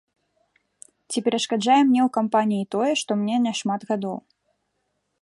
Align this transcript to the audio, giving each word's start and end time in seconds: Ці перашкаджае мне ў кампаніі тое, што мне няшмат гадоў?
Ці 1.09 1.17
перашкаджае 1.27 1.77
мне 1.89 2.01
ў 2.07 2.15
кампаніі 2.17 2.69
тое, 2.77 2.91
што 3.05 3.11
мне 3.23 3.35
няшмат 3.47 3.81
гадоў? 3.95 4.17